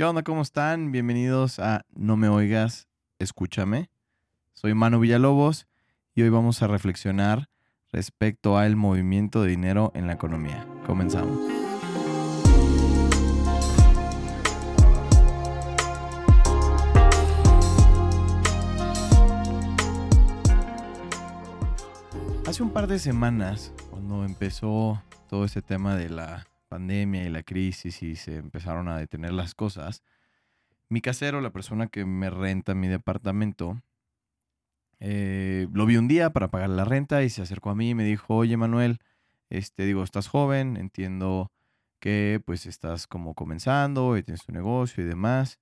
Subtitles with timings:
[0.00, 0.22] ¿Qué onda?
[0.22, 0.92] ¿Cómo están?
[0.92, 3.90] Bienvenidos a No me oigas, escúchame.
[4.54, 5.66] Soy Manu Villalobos
[6.14, 7.50] y hoy vamos a reflexionar
[7.92, 10.66] respecto al movimiento de dinero en la economía.
[10.86, 11.38] Comenzamos.
[22.46, 27.42] Hace un par de semanas, cuando empezó todo este tema de la pandemia y la
[27.42, 30.02] crisis y se empezaron a detener las cosas,
[30.88, 33.82] mi casero, la persona que me renta mi departamento,
[35.00, 37.94] eh, lo vi un día para pagar la renta y se acercó a mí y
[37.94, 39.00] me dijo, oye Manuel,
[39.50, 41.52] este, digo, estás joven, entiendo
[42.00, 45.58] que pues estás como comenzando y tienes tu negocio y demás.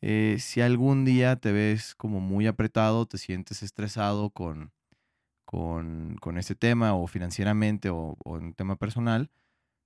[0.00, 4.72] Eh, si algún día te ves como muy apretado, te sientes estresado con,
[5.44, 9.30] con, con ese tema o financieramente o, en un tema personal,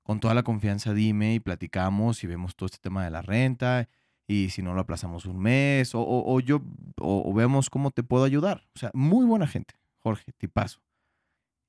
[0.06, 3.88] con toda la confianza dime y platicamos y vemos todo este tema de la renta
[4.28, 6.62] y si no lo aplazamos un mes o, o, yo
[7.00, 8.68] o, vemos cómo te puedo ayudar.
[8.76, 10.80] O sea, muy buena gente, Jorge, tipazo.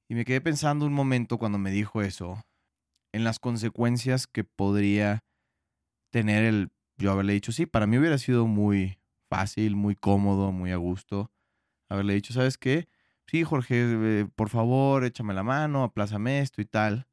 [0.08, 2.46] Y me quedé pensando un momento cuando me dijo eso
[3.12, 5.24] en las consecuencias que podría
[6.12, 7.66] tener el yo haberle dicho sí.
[7.66, 9.00] Para mí hubiera sido muy
[9.32, 11.32] fácil, muy cómodo, muy a gusto
[11.90, 12.88] haberle dicho, ¿sabes qué?
[13.26, 17.07] Sí, Jorge, eh, por favor, échame la mano, aplázame esto y tal.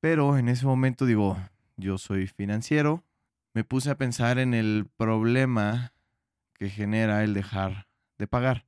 [0.00, 1.36] Pero en ese momento digo,
[1.76, 3.04] yo soy financiero,
[3.54, 5.92] me puse a pensar en el problema
[6.54, 7.88] que genera el dejar
[8.18, 8.66] de pagar.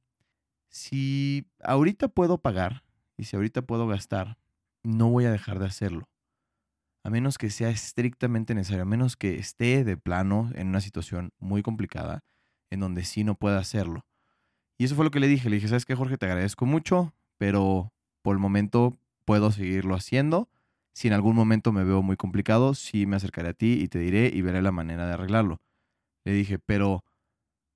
[0.68, 2.84] Si ahorita puedo pagar
[3.16, 4.38] y si ahorita puedo gastar,
[4.82, 6.08] no voy a dejar de hacerlo.
[7.02, 11.32] A menos que sea estrictamente necesario, a menos que esté de plano en una situación
[11.38, 12.24] muy complicada
[12.70, 14.04] en donde sí no pueda hacerlo.
[14.78, 15.50] Y eso fue lo que le dije.
[15.50, 16.18] Le dije, ¿sabes qué, Jorge?
[16.18, 17.92] Te agradezco mucho, pero
[18.22, 20.48] por el momento puedo seguirlo haciendo
[20.92, 23.98] si en algún momento me veo muy complicado, sí me acercaré a ti y te
[23.98, 25.60] diré y veré la manera de arreglarlo.
[26.24, 27.04] Le dije, pero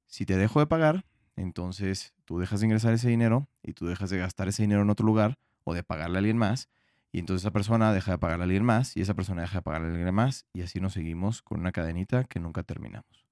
[0.06, 1.06] si te dejo de pagar,
[1.37, 4.91] entonces tú dejas de ingresar ese dinero y tú dejas de gastar ese dinero en
[4.91, 6.69] otro lugar o de pagarle a alguien más.
[7.12, 9.62] Y entonces esa persona deja de pagarle a alguien más y esa persona deja de
[9.62, 13.27] pagarle a alguien más y así nos seguimos con una cadenita que nunca terminamos.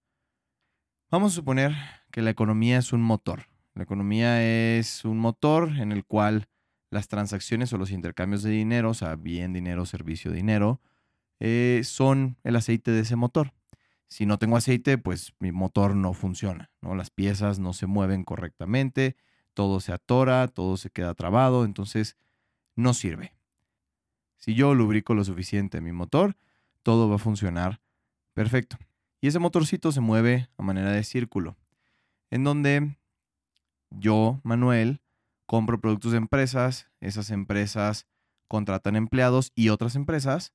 [1.10, 1.72] Vamos a suponer
[2.10, 3.46] que la economía es un motor.
[3.74, 6.48] La economía es un motor en el cual
[6.92, 10.82] las transacciones o los intercambios de dinero, o sea, bien dinero, servicio, dinero,
[11.40, 13.54] eh, son el aceite de ese motor.
[14.08, 16.94] Si no tengo aceite, pues mi motor no funciona, ¿no?
[16.94, 19.16] Las piezas no se mueven correctamente,
[19.54, 22.18] todo se atora, todo se queda trabado, entonces
[22.76, 23.32] no sirve.
[24.36, 26.36] Si yo lubrico lo suficiente mi motor,
[26.82, 27.80] todo va a funcionar
[28.34, 28.76] perfecto.
[29.22, 31.56] Y ese motorcito se mueve a manera de círculo,
[32.30, 32.98] en donde
[33.88, 35.00] yo, Manuel,
[35.46, 38.06] compro productos de empresas, esas empresas
[38.48, 40.52] contratan empleados y otras empresas,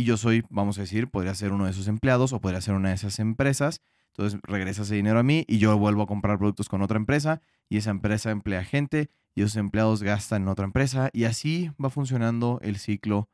[0.00, 2.74] y yo soy, vamos a decir, podría ser uno de esos empleados o podría ser
[2.74, 3.82] una de esas empresas.
[4.08, 7.42] Entonces regresa ese dinero a mí y yo vuelvo a comprar productos con otra empresa
[7.68, 11.90] y esa empresa emplea gente y esos empleados gastan en otra empresa y así va
[11.90, 13.28] funcionando el ciclo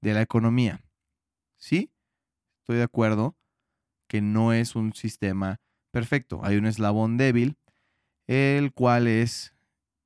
[0.00, 0.80] de la economía.
[1.56, 1.90] ¿Sí?
[2.60, 3.36] Estoy de acuerdo
[4.06, 5.60] que no es un sistema
[5.90, 6.40] perfecto.
[6.44, 7.56] Hay un eslabón débil,
[8.28, 9.54] el cual es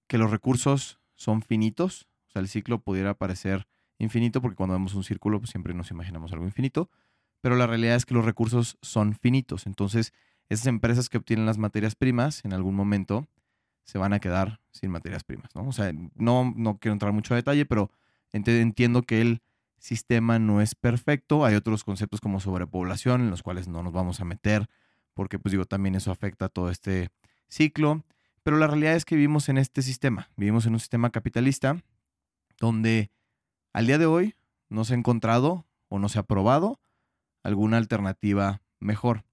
[0.06, 3.66] que los recursos son finitos, o sea, el ciclo pudiera parecer
[3.98, 6.90] infinito porque cuando vemos un círculo pues siempre nos imaginamos algo infinito,
[7.40, 10.12] pero la realidad es que los recursos son finitos, entonces
[10.48, 13.26] esas empresas que obtienen las materias primas en algún momento
[13.84, 15.66] se van a quedar sin materias primas, ¿no?
[15.66, 17.90] O sea, no, no quiero entrar mucho a detalle, pero
[18.32, 19.42] entiendo que el
[19.78, 24.20] sistema no es perfecto, hay otros conceptos como sobrepoblación en los cuales no nos vamos
[24.20, 24.68] a meter
[25.16, 27.08] porque pues digo, también eso afecta a todo este
[27.48, 28.04] ciclo.
[28.46, 31.82] Pero la realidad es que vivimos en este sistema, vivimos en un sistema capitalista
[32.60, 33.10] donde
[33.72, 34.36] al día de hoy
[34.68, 36.78] no se ha encontrado o no se ha probado
[37.42, 39.24] alguna alternativa mejor.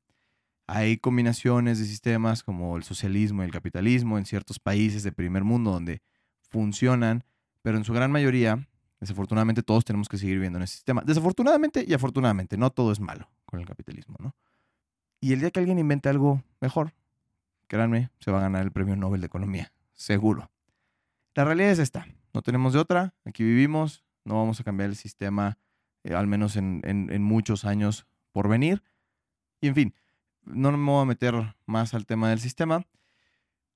[0.65, 5.43] Hay combinaciones de sistemas como el socialismo y el capitalismo en ciertos países de primer
[5.43, 6.01] mundo donde
[6.49, 7.23] funcionan,
[7.61, 8.67] pero en su gran mayoría,
[8.99, 11.03] desafortunadamente, todos tenemos que seguir viviendo en ese sistema.
[11.05, 14.35] Desafortunadamente y afortunadamente, no todo es malo con el capitalismo, ¿no?
[15.21, 16.93] Y el día que alguien invente algo mejor,
[17.73, 20.51] créanme, se va a ganar el premio Nobel de Economía, seguro.
[21.33, 24.95] La realidad es esta, no tenemos de otra, aquí vivimos, no vamos a cambiar el
[24.95, 25.57] sistema,
[26.03, 28.83] eh, al menos en, en muchos años por venir.
[29.59, 29.95] Y en fin,
[30.43, 32.85] no me voy a meter más al tema del sistema,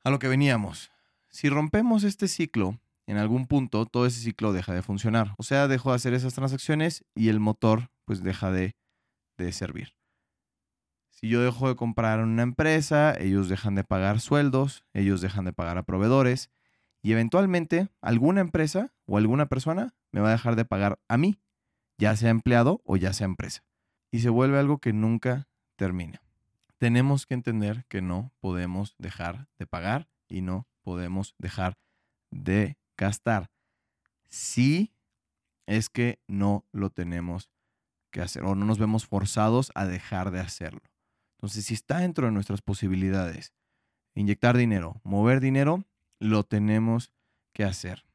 [0.03, 0.91] a lo que veníamos.
[1.29, 5.33] Si rompemos este ciclo, en algún punto todo ese ciclo deja de funcionar.
[5.39, 8.75] O sea, dejo de hacer esas transacciones y el motor pues deja de,
[9.39, 9.96] de servir.
[11.19, 15.45] Si yo dejo de comprar en una empresa, ellos dejan de pagar sueldos, ellos dejan
[15.45, 16.51] de pagar a proveedores
[17.01, 21.39] y eventualmente alguna empresa o alguna persona me va a dejar de pagar a mí,
[21.97, 23.63] ya sea empleado o ya sea empresa.
[24.11, 26.21] Y se vuelve algo que nunca termina.
[26.77, 31.79] Tenemos que entender que no podemos dejar de pagar y no podemos dejar
[32.29, 33.49] de gastar.
[34.29, 34.93] Si
[35.65, 37.49] es que no lo tenemos
[38.11, 40.81] que hacer o no nos vemos forzados a dejar de hacerlo.
[41.37, 43.53] Entonces, si está dentro de nuestras posibilidades
[44.15, 45.85] inyectar dinero, mover dinero,
[46.19, 47.11] lo tenemos
[47.53, 48.05] que hacer.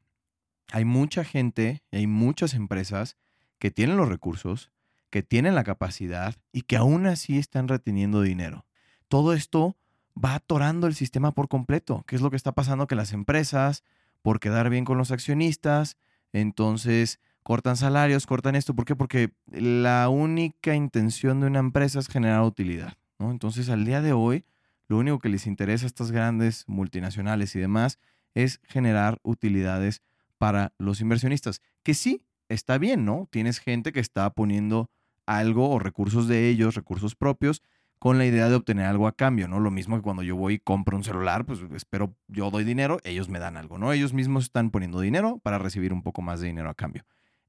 [0.71, 3.17] Hay mucha gente, hay muchas empresas
[3.59, 4.71] que tienen los recursos,
[5.09, 8.65] que tienen la capacidad y que aún así están reteniendo dinero.
[9.07, 9.77] Todo esto
[10.21, 12.03] va atorando el sistema por completo.
[12.07, 12.87] ¿Qué es lo que está pasando?
[12.87, 13.83] Que las empresas,
[14.21, 15.97] por quedar bien con los accionistas,
[16.33, 18.75] entonces cortan salarios, cortan esto.
[18.75, 18.95] ¿Por qué?
[18.95, 22.97] Porque la única intención de una empresa es generar utilidad.
[23.23, 23.31] ¿No?
[23.31, 24.45] Entonces, al día de hoy,
[24.87, 27.99] lo único que les interesa a estas grandes multinacionales y demás
[28.33, 30.01] es generar utilidades
[30.37, 31.61] para los inversionistas.
[31.83, 33.27] Que sí, está bien, ¿no?
[33.31, 34.89] Tienes gente que está poniendo
[35.25, 37.63] algo o recursos de ellos, recursos propios,
[37.97, 39.61] con la idea de obtener algo a cambio, ¿no?
[39.61, 42.99] Lo mismo que cuando yo voy y compro un celular, pues espero, yo doy dinero,
[43.05, 43.93] ellos me dan algo, ¿no?
[43.93, 47.05] Ellos mismos están poniendo dinero para recibir un poco más de dinero a cambio.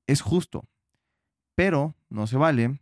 [0.07, 0.65] Es justo,
[1.57, 2.79] pero no se vale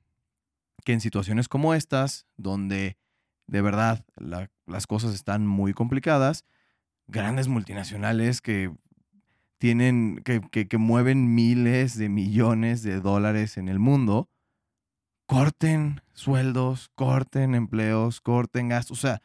[0.84, 2.98] que en situaciones como estas, donde
[3.46, 4.04] de verdad
[4.66, 6.44] las cosas están muy complicadas,
[7.06, 8.72] grandes multinacionales que
[9.58, 14.28] tienen, que, mueven miles de millones de dólares en el mundo,
[15.26, 18.98] corten sueldos, corten empleos, corten gastos.
[18.98, 19.22] O sea,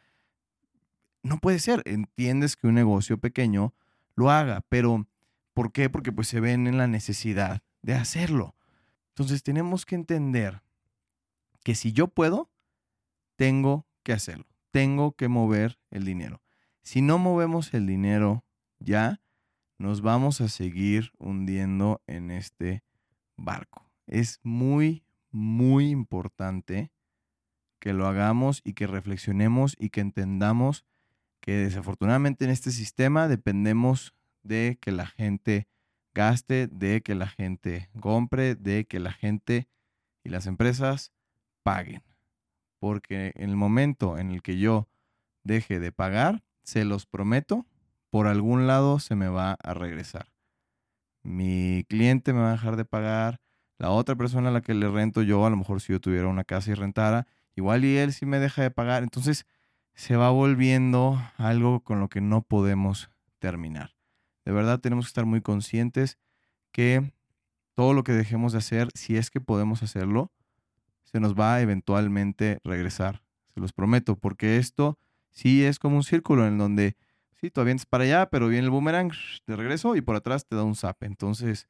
[1.24, 1.82] no puede ser.
[1.86, 3.74] Entiendes que un negocio pequeño
[4.14, 5.08] lo haga, pero
[5.54, 5.90] ¿por qué?
[5.90, 8.54] Porque pues se ven en la necesidad de hacerlo.
[9.08, 10.62] Entonces tenemos que entender
[11.68, 12.50] que si yo puedo,
[13.36, 14.46] tengo que hacerlo.
[14.70, 16.42] Tengo que mover el dinero.
[16.80, 18.46] Si no movemos el dinero
[18.78, 19.20] ya,
[19.76, 22.84] nos vamos a seguir hundiendo en este
[23.36, 23.92] barco.
[24.06, 26.90] Es muy, muy importante
[27.80, 30.86] que lo hagamos y que reflexionemos y que entendamos
[31.38, 35.68] que desafortunadamente en este sistema dependemos de que la gente
[36.14, 39.68] gaste, de que la gente compre, de que la gente
[40.24, 41.12] y las empresas
[41.68, 42.02] paguen.
[42.78, 44.88] Porque en el momento en el que yo
[45.44, 47.66] deje de pagar, se los prometo,
[48.10, 50.32] por algún lado se me va a regresar.
[51.22, 53.40] Mi cliente me va a dejar de pagar,
[53.78, 56.26] la otra persona a la que le rento yo, a lo mejor si yo tuviera
[56.26, 59.02] una casa y rentara, igual y él sí me deja de pagar.
[59.02, 59.46] Entonces
[59.94, 63.94] se va volviendo algo con lo que no podemos terminar.
[64.44, 66.18] De verdad tenemos que estar muy conscientes
[66.72, 67.12] que
[67.74, 70.32] todo lo que dejemos de hacer, si es que podemos hacerlo,
[71.10, 73.22] se nos va a eventualmente regresar.
[73.54, 74.98] Se los prometo, porque esto
[75.30, 76.96] sí es como un círculo en donde,
[77.40, 79.12] sí, tú avientas para allá, pero viene el boomerang
[79.46, 81.02] de regreso y por atrás te da un zap.
[81.02, 81.68] Entonces,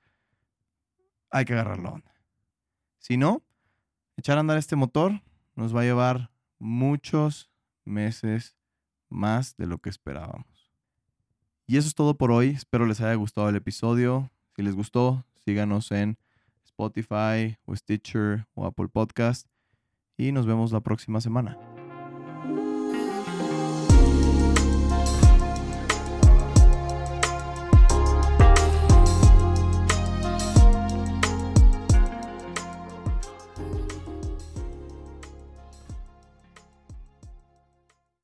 [1.31, 2.03] hay que agarrarlo.
[2.99, 3.43] Si no,
[4.17, 5.23] echar a andar este motor
[5.55, 7.51] nos va a llevar muchos
[7.85, 8.57] meses
[9.09, 10.73] más de lo que esperábamos.
[11.67, 12.51] Y eso es todo por hoy.
[12.51, 14.31] Espero les haya gustado el episodio.
[14.57, 16.19] Si les gustó, síganos en
[16.79, 19.49] Spotify o Stitcher o Apple Podcast.
[20.17, 21.78] Y nos vemos la próxima semana.